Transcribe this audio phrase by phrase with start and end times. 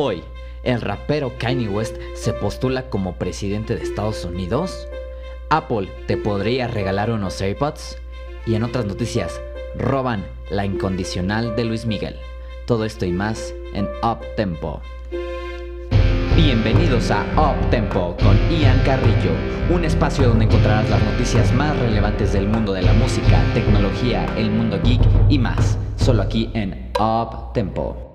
[0.00, 0.22] Hoy,
[0.62, 4.86] el rapero Kanye West se postula como presidente de Estados Unidos.
[5.50, 7.96] Apple te podría regalar unos AirPods.
[8.46, 9.40] Y en otras noticias,
[9.76, 12.14] roban la incondicional de Luis Miguel.
[12.64, 14.80] Todo esto y más en Up Tempo.
[16.36, 19.32] Bienvenidos a Up Tempo con Ian Carrillo,
[19.68, 24.52] un espacio donde encontrarás las noticias más relevantes del mundo de la música, tecnología, el
[24.52, 28.07] mundo geek y más, solo aquí en Up Tempo.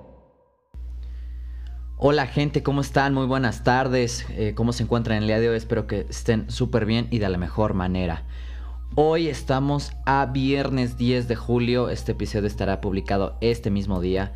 [2.05, 3.13] Hola gente, ¿cómo están?
[3.13, 4.25] Muy buenas tardes.
[4.31, 5.55] Eh, ¿Cómo se encuentran el día de hoy?
[5.55, 8.23] Espero que estén súper bien y de la mejor manera.
[8.95, 11.87] Hoy estamos a viernes 10 de julio.
[11.87, 14.33] Este episodio estará publicado este mismo día.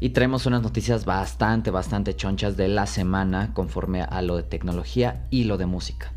[0.00, 5.28] Y traemos unas noticias bastante, bastante chonchas de la semana conforme a lo de tecnología
[5.30, 6.12] y lo de música.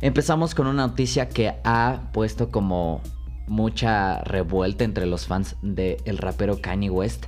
[0.00, 3.00] Empezamos con una noticia que ha puesto como
[3.46, 7.26] mucha revuelta entre los fans del rapero Kanye West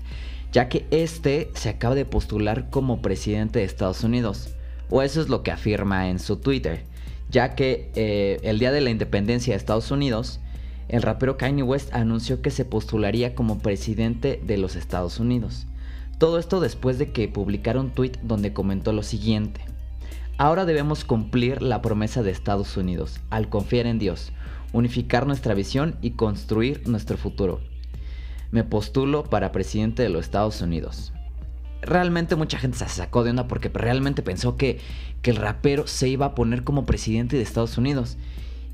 [0.53, 4.55] ya que este se acaba de postular como presidente de Estados Unidos,
[4.91, 6.85] o eso es lo que afirma en su Twitter,
[7.31, 10.41] ya que eh, el día de la independencia de Estados Unidos,
[10.89, 15.67] el rapero Kanye West anunció que se postularía como presidente de los Estados Unidos.
[16.17, 19.61] Todo esto después de que publicara un tweet donde comentó lo siguiente.
[20.39, 24.33] Ahora debemos cumplir la promesa de Estados Unidos, al confiar en Dios,
[24.73, 27.61] unificar nuestra visión y construir nuestro futuro
[28.51, 31.13] me postulo para presidente de los Estados Unidos.
[31.83, 34.81] Realmente mucha gente se sacó de onda porque realmente pensó que,
[35.25, 38.17] el rapero se iba a poner como presidente de Estados Unidos.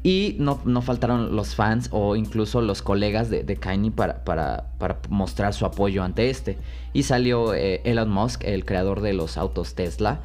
[0.04, 5.52] Y no, faltaron los fans o incluso los colegas de, de Kanye para, para, mostrar
[5.52, 6.58] su apoyo ante este.
[6.92, 10.20] Y salió eh, Elon Musk, el creador de los autos Tesla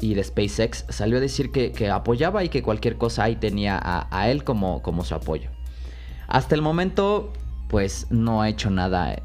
[0.00, 4.08] y de SpaceX, salió a decir que, apoyaba y que cualquier cosa ahí tenía a,
[4.10, 5.50] a él como, como su apoyo.
[6.26, 7.34] Hasta el momento
[7.70, 9.22] pues no ha hecho nada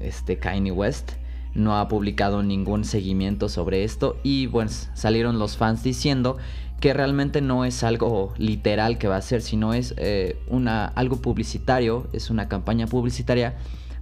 [0.00, 1.12] este Kanye West.
[1.54, 6.36] No ha publicado ningún seguimiento sobre esto y pues salieron los fans diciendo
[6.80, 11.16] que realmente no es algo literal que va a ser, sino es eh, una, algo
[11.22, 13.54] publicitario, es una campaña publicitaria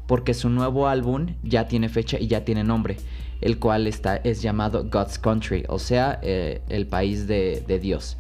[0.09, 2.97] porque su nuevo álbum ya tiene fecha y ya tiene nombre,
[3.41, 8.17] el cual está, es llamado God's Country, o sea, eh, el país de, de Dios.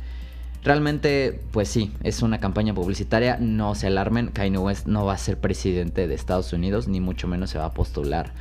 [0.64, 3.36] Realmente, pues sí, es una campaña publicitaria.
[3.38, 7.28] No se alarmen, Kanye West no va a ser presidente de Estados Unidos, ni mucho
[7.28, 8.32] menos se va a postular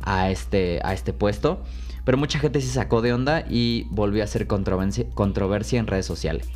[0.00, 1.64] a este, a este puesto.
[2.04, 6.06] Pero mucha gente se sacó de onda y volvió a ser controversia, controversia en redes
[6.06, 6.48] sociales.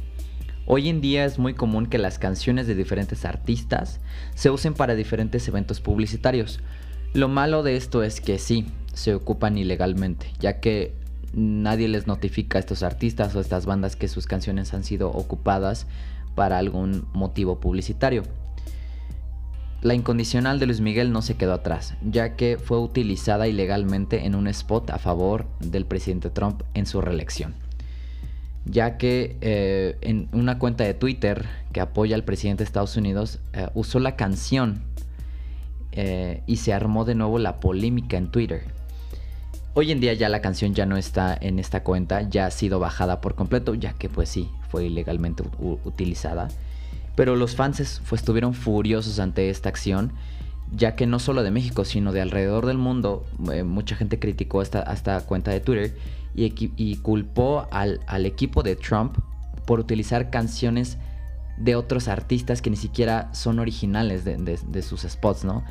[0.66, 4.00] Hoy en día es muy común que las canciones de diferentes artistas
[4.36, 6.60] se usen para diferentes eventos publicitarios.
[7.12, 10.94] Lo malo de esto es que sí, se ocupan ilegalmente, ya que
[11.34, 15.86] nadie les notifica a estos artistas o estas bandas que sus canciones han sido ocupadas
[16.34, 18.22] para algún motivo publicitario.
[19.80, 24.34] La incondicional de Luis Miguel no se quedó atrás, ya que fue utilizada ilegalmente en
[24.34, 27.54] un spot a favor del presidente Trump en su reelección.
[28.64, 33.38] Ya que eh, en una cuenta de Twitter que apoya al presidente de Estados Unidos
[33.52, 34.82] eh, usó la canción
[35.92, 38.77] eh, y se armó de nuevo la polémica en Twitter
[39.80, 42.80] Hoy en día ya la canción ya no está en esta cuenta, ya ha sido
[42.80, 45.44] bajada por completo, ya que pues sí, fue ilegalmente
[45.84, 46.48] utilizada.
[47.14, 50.14] Pero los fans estuvieron furiosos ante esta acción,
[50.72, 54.62] ya que no solo de México, sino de alrededor del mundo, eh, mucha gente criticó
[54.62, 55.96] esta, esta cuenta de Twitter
[56.34, 59.16] y, culpó al, equipo de Trump
[59.64, 60.98] por utilizar canciones
[61.56, 65.62] de otros artistas que ni siquiera son originales de, de sus spots, ¿no?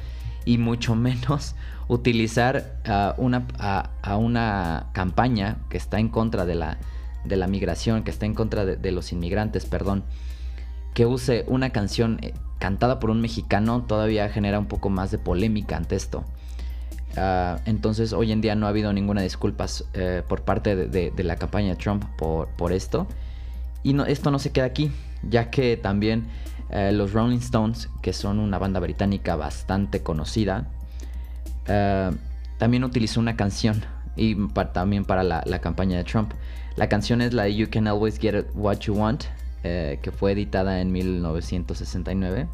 [0.48, 1.54] y mucho menos
[1.88, 2.82] utilizar
[3.18, 6.78] una, a, una campaña que está en contra de la,
[7.28, 10.04] de la migración, que está en contra de, los inmigrantes, perdón,
[10.94, 15.18] que use una canción eh, cantada por un mexicano todavía genera un poco más de
[15.18, 16.26] polémica ante esto.
[17.16, 21.36] Ah, entonces hoy en día no ha habido ninguna disculpa eh, por parte de, la
[21.36, 23.08] campaña de Trump por, por esto.
[23.84, 24.92] Y no, esto no se queda aquí,
[25.24, 26.28] ya que también
[26.70, 30.68] eh, los Rolling Stones, que son una banda británica bastante conocida,
[31.68, 32.12] eh,
[32.58, 33.84] también utilizó una canción
[34.16, 34.36] y
[34.74, 36.34] también para la, campaña de Trump.
[36.76, 39.26] La canción es la de You Can Always Get What You Want,
[39.64, 42.48] eh, que fue editada en 1969.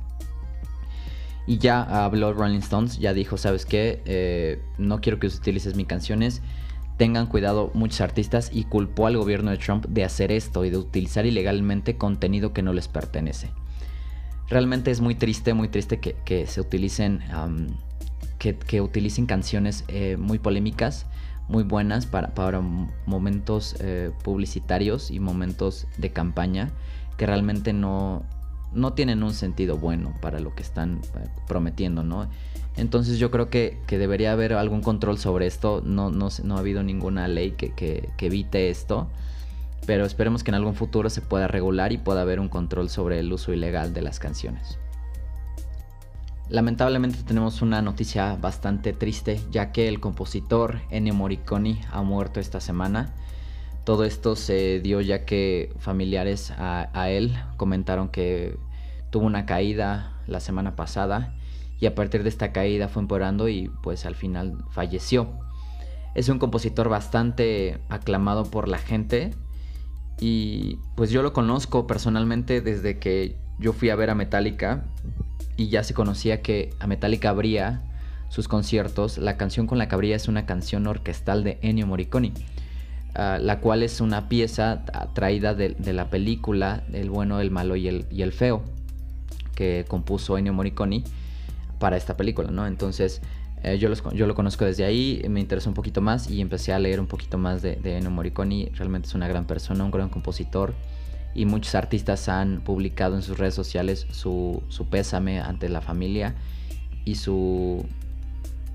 [1.45, 4.59] Y ya habló Rolling Stones, ya dijo, ¿sabes qué?
[4.77, 6.41] no quiero que utilices mis canciones.
[6.97, 10.77] Tengan cuidado muchos artistas y culpó al gobierno de Trump de hacer esto y de
[10.77, 13.49] utilizar ilegalmente contenido que no les pertenece
[14.53, 17.21] realmente es muy triste, muy triste que, se utilicen,
[18.51, 21.05] que, utilicen canciones eh, muy polémicas,
[21.47, 22.61] muy buenas para, para
[23.05, 26.71] momentos eh, publicitarios y momentos de campaña
[27.17, 28.23] que realmente no,
[28.73, 32.27] no tienen un sentido bueno para lo que están eh, prometiendo, ¿no?
[32.75, 35.81] Entonces yo creo que, debería haber algún control sobre esto.
[35.85, 39.07] No, no, no ha habido ninguna ley que, evite esto.
[39.85, 43.19] Pero esperemos que en algún futuro se pueda regular y pueda haber un control sobre
[43.19, 44.79] el uso ilegal de las canciones.
[46.49, 52.59] Lamentablemente tenemos una noticia bastante triste ya que el compositor Ennio Morricone ha muerto esta
[52.59, 53.13] semana.
[53.85, 58.57] Todo esto se dio ya que familiares a, a él comentaron que
[59.09, 61.33] tuvo una caída la semana pasada
[61.79, 65.39] y a partir de esta caída fue empeorando y pues al final falleció.
[66.15, 69.31] Es un compositor bastante aclamado por la gente
[70.19, 74.85] y pues yo lo conozco personalmente desde que yo fui a ver a Metallica
[75.57, 77.81] y ya se conocía que a Metallica abría
[78.29, 79.17] sus conciertos.
[79.17, 82.33] La canción con la que es una canción orquestal de Ennio Morricone.
[83.15, 84.83] Ah, la cual es una pieza
[85.13, 88.63] traída de, la película El bueno, el malo y el, y el feo,
[89.53, 91.03] que compuso Ennio Morricone
[91.77, 92.65] para esta película, ¿no?
[92.65, 93.21] Entonces
[93.61, 96.79] eh, yo, yo lo conozco desde ahí, me interesó un poquito más y empecé a
[96.79, 98.71] leer un poquito más de, de Ennio Morricone.
[98.73, 100.73] Realmente es una gran persona, un gran compositor
[101.35, 106.35] y muchos artistas han publicado en sus redes sociales su, pésame ante la familia
[107.05, 107.85] y su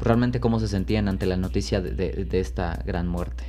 [0.01, 3.45] realmente cómo se sentían ante la noticia de, de, esta gran muerte.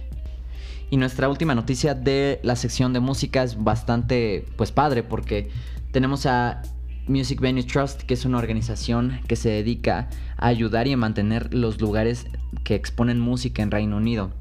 [0.89, 5.51] Y nuestra última noticia de la sección de música es bastante pues padre porque
[5.91, 6.63] tenemos a
[7.07, 11.53] Music Venue Trust, que es una organización que se dedica a ayudar y a mantener
[11.53, 12.27] los lugares
[12.63, 14.31] que exponen música en Reino Unido.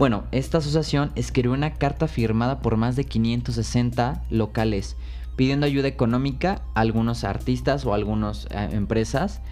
[0.00, 4.96] Bueno, esta asociación escribió una carta firmada por más de 560 locales
[5.36, 9.42] pidiendo ayuda económica a algunos artistas o algunas eh, empresas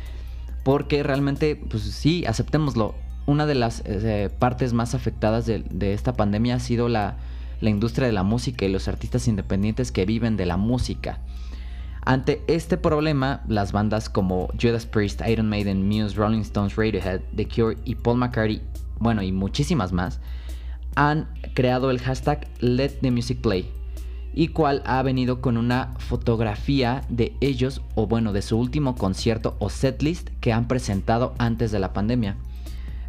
[0.65, 2.95] porque realmente, pues sí, aceptémoslo,
[3.27, 7.19] una de las eh, partes más afectadas de, esta pandemia ha sido la
[7.61, 11.19] industria de la música y los artistas independientes que viven de la música.
[12.07, 17.47] Ante este problema, las bandas como Judas Priest, Iron Maiden, Muse, Rolling Stones, Radiohead, The
[17.47, 18.63] Cure y Paul McCartney,
[18.99, 20.19] bueno, y muchísimas más,
[20.95, 23.11] han creado el hashtag Let the
[24.35, 29.57] y cual ha venido con una fotografía de ellos, o bueno, de su último concierto
[29.59, 32.37] o setlist que han presentado antes de la pandemia.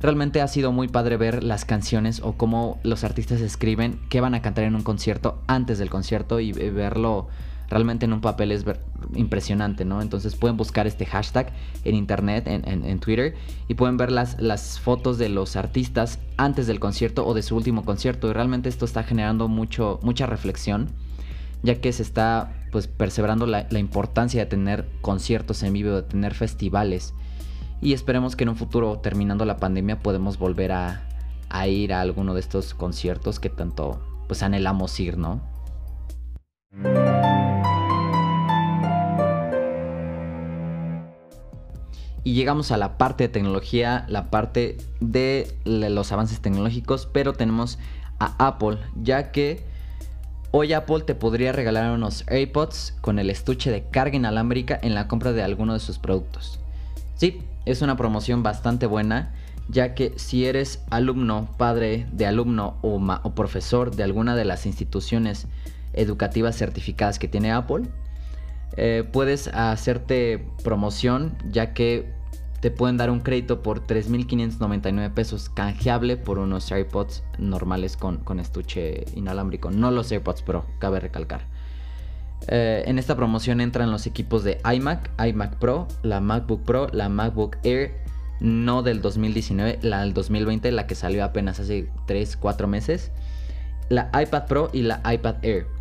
[0.02, 4.34] Realmente ha sido muy padre ver las canciones o cómo los artistas escriben qué van
[4.34, 7.28] a cantar en un concierto antes del concierto y verlo
[7.70, 8.66] realmente en un papel es
[9.16, 10.02] impresionante, ¿no?
[10.02, 11.52] Entonces pueden buscar este hashtag
[11.84, 13.36] en internet, en, Twitter,
[13.68, 17.86] y pueden ver las, fotos de los artistas antes del concierto o de su último
[17.86, 18.30] concierto.
[18.30, 20.90] Y realmente esto está generando mucho, mucha reflexión,
[21.62, 26.34] ya que se está pues perseverando la, importancia de tener conciertos en vivo, de tener
[26.34, 27.14] festivales.
[27.82, 31.08] Y esperemos que en un futuro, terminando la pandemia, podemos volver a,
[31.50, 35.42] a ir a alguno de estos conciertos que tanto pues anhelamos ir, ¿no?
[42.24, 47.80] Y llegamos a la parte de tecnología, la parte de los avances tecnológicos, pero tenemos
[48.20, 49.64] a Apple, ya que
[50.52, 55.08] hoy Apple te podría regalar unos AirPods con el estuche de carga inalámbrica en la
[55.08, 56.60] compra de alguno de sus productos.
[57.16, 59.34] Sí, es una promoción bastante buena,
[59.70, 64.66] ya que si eres alumno, padre de alumno o, o profesor de alguna de las
[64.66, 65.48] instituciones
[65.94, 67.84] educativas certificadas que tiene Apple,
[68.78, 72.20] eh, puedes hacerte promoción ya que
[72.62, 79.06] te pueden dar un crédito por 3.599 pesos canjeable por unos AirPods normales con, estuche
[79.16, 81.46] inalámbrico, no los AirPods Pro, cabe recalcar.
[82.48, 87.10] Eh, en esta promoción entran los equipos de iMac, iMac Pro, la MacBook Pro, la
[87.10, 87.94] MacBook Air,
[88.40, 93.12] no del 2019, la del 2020, la que salió apenas hace 3-4 meses,
[93.90, 95.79] la iPad Pro y la iPad Air.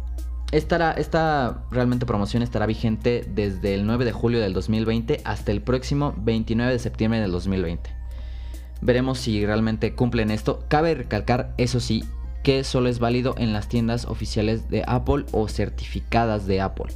[0.50, 6.14] Esta, realmente promoción estará vigente desde el 9 de julio del 2020 hasta el próximo
[6.16, 7.90] 29 de septiembre del 2020.
[8.80, 10.64] Veremos si realmente cumplen esto.
[10.68, 12.02] Cabe recalcar, eso sí,
[12.42, 16.94] que solo es válido en las tiendas oficiales de Apple o certificadas de Apple.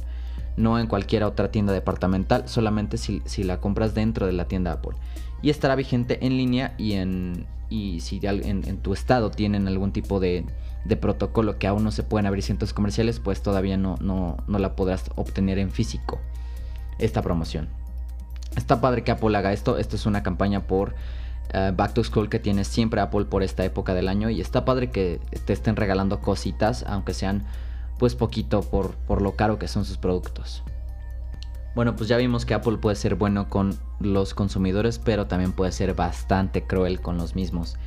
[0.57, 4.97] No en cualquier otra tienda departamental, solamente si, la compras dentro de la tienda Apple.
[5.43, 10.19] Y estará vigente en línea y, en, y si en tu estado tienen algún tipo
[10.19, 10.45] de
[10.99, 15.57] protocolo que aún no se pueden abrir centros comerciales, pues todavía no, la podrás obtener
[15.57, 16.19] en físico
[16.99, 17.67] esta promoción.
[18.55, 19.77] Está padre que Apple haga esto.
[19.77, 20.93] Esto es una campaña por
[21.53, 24.29] eh, Back to School que tiene siempre Apple por esta época del año.
[24.29, 27.43] Y está padre que te estén regalando cositas, aunque sean
[27.97, 30.63] pues poquito por lo caro que son sus productos.
[31.75, 35.71] Bueno, pues ya vimos que Apple puede ser bueno con los consumidores, pero también puede
[35.71, 37.77] ser bastante cruel con los mismos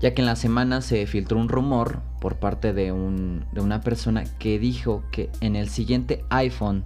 [0.00, 4.58] ya que en la semana se filtró un rumor por parte de, una persona que
[4.58, 6.84] dijo que en el siguiente iPhone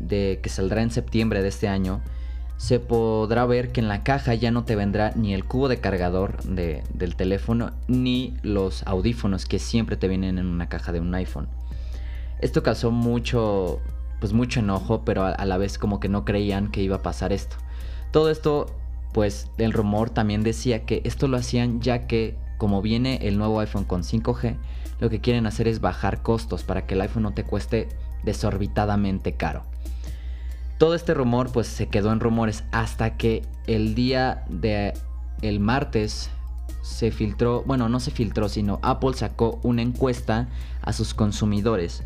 [0.00, 2.02] de que saldrá en septiembre de este año,
[2.58, 5.78] se podrá ver que en la caja ya no te vendrá ni el cubo de
[5.78, 11.14] cargador del teléfono ni los audífonos que siempre te vienen en una caja de un
[11.14, 11.48] iPhone.
[12.40, 13.80] Esto causó mucho,
[14.20, 17.32] pues mucho enojo, pero a, la vez como que no creían que iba a pasar
[17.32, 17.56] esto.
[18.10, 18.66] Todo esto,
[19.12, 23.60] pues el rumor también decía que esto lo hacían ya que como viene el nuevo
[23.60, 24.56] iPhone con 5G,
[24.98, 27.88] lo que quieren hacer es bajar costos para que el iPhone no te cueste
[28.24, 29.64] desorbitadamente caro.
[30.78, 34.94] Todo este rumor pues se quedó en rumores hasta que el día de
[35.42, 36.30] el martes
[36.82, 40.48] se filtró, bueno, no se filtró, sino Apple sacó una encuesta
[40.82, 42.02] a sus consumidores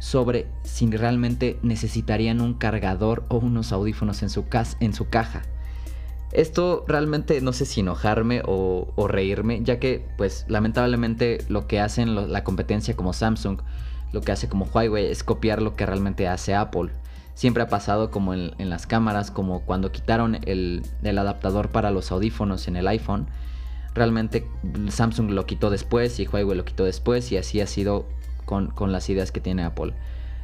[0.00, 4.44] sobre si realmente necesitarían un cargador o unos audífonos en su,
[4.80, 5.42] en su caja.
[6.32, 12.32] Esto realmente no sé si enojarme o, reírme, ya que pues lamentablemente lo que hacen
[12.32, 13.60] la competencia como Samsung,
[14.12, 16.90] lo que hace como Huawei es copiar lo que realmente hace Apple.
[17.34, 22.68] Siempre ha pasado como en, las cámaras, como cuando quitaron el, adaptador para los audífonos
[22.68, 23.26] en el iPhone.
[23.94, 24.46] Realmente
[24.88, 28.06] Samsung lo quitó después y Huawei lo quitó después y así ha sido
[28.50, 29.94] con, las ideas que tiene Apple.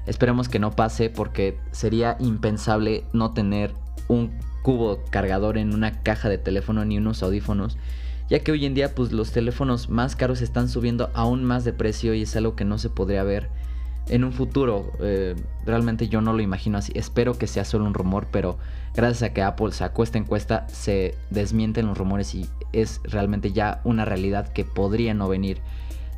[0.06, 3.74] Esperemos que no pase porque sería impensable no tener
[4.08, 4.30] un
[4.62, 7.76] cubo cargador en una caja de teléfono ni unos audífonos,
[8.30, 11.72] ya que hoy en día pues los teléfonos más caros están subiendo aún más de
[11.72, 13.48] precio y es algo que no se podría ver
[14.08, 14.92] en un futuro.
[15.00, 15.34] Eh,
[15.64, 16.92] realmente yo no lo imagino así.
[16.94, 18.58] Espero que sea solo un rumor, pero
[18.94, 23.80] gracias a que Apple sacó esta encuesta se desmienten los rumores y es realmente ya
[23.82, 25.60] una realidad que podría no venir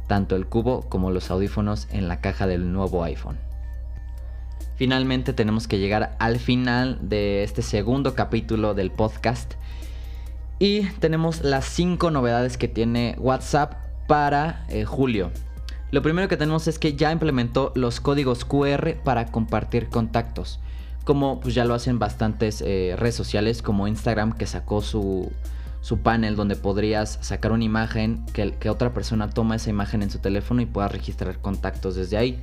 [0.08, 3.38] tanto el cubo como los audífonos en la caja del nuevo iPhone.
[4.74, 9.54] Finalmente tenemos que llegar al final de este segundo capítulo del podcast.
[10.60, 13.74] Y tenemos las 5 novedades que tiene WhatsApp
[14.06, 15.30] para eh, julio.
[15.90, 20.60] Lo primero que tenemos es que ya implementó los códigos QR para compartir contactos.
[21.04, 25.32] Como pues ya lo hacen bastantes eh, redes sociales como Instagram que sacó su,
[25.80, 30.18] su panel donde podrías sacar una imagen que, otra persona toma esa imagen en su
[30.18, 32.42] teléfono y pueda registrar contactos desde ahí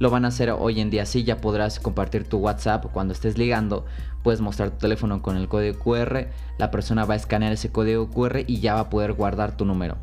[0.00, 1.04] lo van a hacer hoy en día.
[1.04, 3.84] Sí, ya podrás compartir tu WhatsApp cuando estés ligando.
[4.22, 6.26] Puedes mostrar tu teléfono con el código QR.
[6.56, 9.66] La persona va a escanear ese código QR y ya va a poder guardar tu
[9.66, 9.98] número.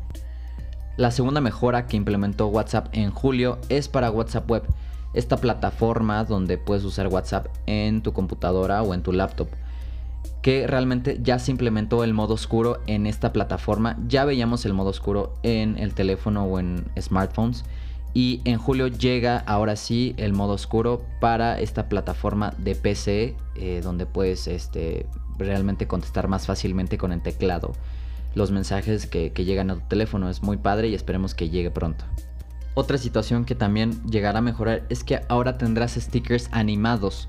[0.96, 4.62] La segunda mejora que implementó WhatsApp en julio es para WhatsApp Web.
[5.14, 9.48] Esta plataforma donde puedes usar WhatsApp en tu computadora o en tu laptop
[10.42, 13.96] que realmente ya se implementó el modo oscuro en esta plataforma.
[14.06, 17.64] Ya veíamos el modo oscuro en el teléfono o en smartphones
[18.14, 23.80] y en julio llega ahora sí el modo oscuro para esta plataforma de PC eh,
[23.82, 25.06] donde puedes este,
[25.36, 27.72] realmente contestar más fácilmente con el teclado
[28.34, 30.30] los mensajes que, que llegan a tu teléfono.
[30.30, 32.04] Es muy padre y esperemos que llegue pronto.
[32.74, 37.28] Otra situación que también llegará a mejorar es que ahora tendrás stickers animados.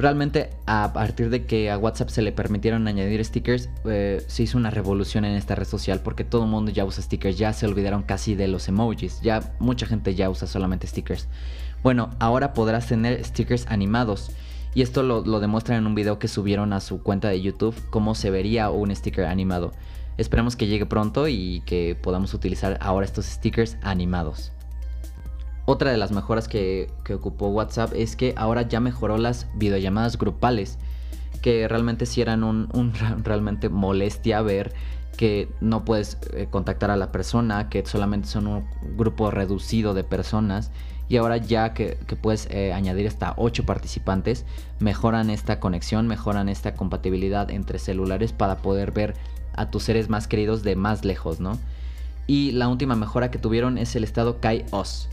[0.00, 4.56] Realmente a partir de que a WhatsApp se le permitieron añadir stickers, eh, se hizo
[4.56, 7.66] una revolución en esta red social porque todo el mundo ya usa stickers, ya se
[7.66, 11.28] olvidaron casi de los emojis, ya mucha gente ya usa solamente stickers.
[11.82, 14.30] Bueno, ahora podrás tener stickers animados.
[14.72, 17.74] Y esto lo, lo demuestran en un video que subieron a su cuenta de YouTube,
[17.90, 19.72] cómo se vería un sticker animado.
[20.16, 24.50] Esperemos que llegue pronto y que podamos utilizar ahora estos stickers animados.
[25.72, 30.78] Otra de las mejoras que, ocupó WhatsApp es que ahora ya mejoró las videollamadas grupales,
[31.42, 34.72] que realmente sí eran un, realmente molestia ver
[35.16, 38.64] que no puedes eh, contactar a la persona, que solamente son un
[38.96, 40.72] grupo reducido de personas
[41.08, 44.46] y ahora ya que, puedes eh, añadir hasta 8 participantes,
[44.80, 49.14] mejoran esta conexión, mejoran esta compatibilidad entre celulares para poder ver
[49.54, 51.60] a tus seres más queridos de más lejos, ¿no?
[52.26, 55.08] Y la última mejora que tuvieron es el estado Kai-OS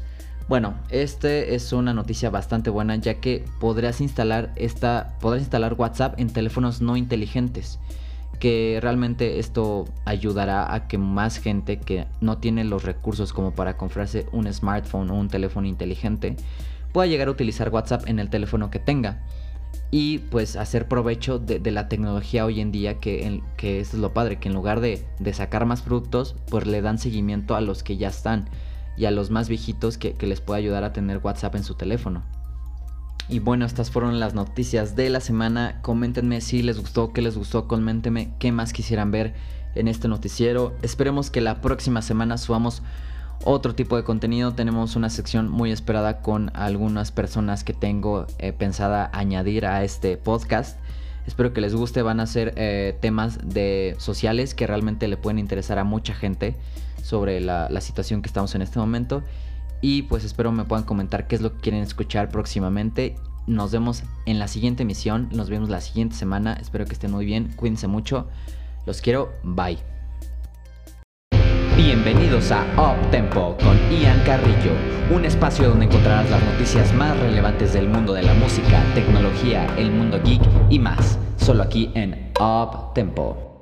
[0.47, 6.17] bueno, este es una noticia bastante buena ya que podrás instalar esta, podrás instalar WhatsApp
[6.19, 7.79] en teléfonos no inteligentes,
[8.39, 13.75] que realmente esto ayudará a que más gente que no tiene los recursos como para
[13.75, 16.37] comprarse un smartphone o un teléfono inteligente
[16.93, 19.19] pueda llegar a utilizar WhatsApp en el teléfono que tenga
[19.91, 24.37] y pues hacer provecho de, la tecnología hoy en día que, que es lo padre,
[24.37, 27.97] que en lugar de, de sacar más productos pues le dan seguimiento a los que
[27.97, 28.49] ya están
[28.97, 32.23] y a los más viejitos que, les puede ayudar a tener WhatsApp en su teléfono.
[33.29, 35.79] Y bueno, estas fueron las noticias de la semana.
[35.81, 39.35] Coméntenme si les gustó, qué les gustó, coméntenme qué más quisieran ver
[39.75, 40.75] en este noticiero.
[40.81, 42.81] Esperemos que la próxima semana subamos
[43.43, 44.53] otro tipo de contenido.
[44.53, 50.17] Tenemos una sección muy esperada con algunas personas que tengo eh, pensada añadir a este
[50.17, 50.79] podcast.
[51.27, 52.01] Espero que les guste.
[52.01, 56.55] Van a ser eh, temas de sociales que realmente le pueden interesar a mucha gente
[57.03, 59.23] sobre la, situación que estamos en este momento.
[59.81, 63.15] Y pues espero me puedan comentar qué es lo que quieren escuchar próximamente.
[63.45, 65.29] Nos vemos en la siguiente emisión.
[65.31, 66.53] Nos vemos la siguiente semana.
[66.53, 67.53] Espero que estén muy bien.
[67.55, 68.27] Cuídense mucho.
[68.85, 69.33] Los quiero.
[69.43, 69.96] Bye.
[71.77, 74.71] Bienvenidos a Up Tempo con Ian Carrillo,
[75.13, 79.91] un espacio donde encontrarás las noticias más relevantes del mundo de la música, tecnología, el
[79.91, 80.41] mundo geek
[80.71, 83.56] y más, solo aquí en Up Tempo.